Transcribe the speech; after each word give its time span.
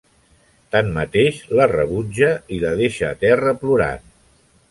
Tanmateix, 0.75 1.41
la 1.59 1.67
rebutja 1.73 2.31
i 2.57 2.61
la 2.65 2.73
deixa 2.81 3.07
a 3.13 3.21
terra 3.27 3.55
plorant. 3.61 4.09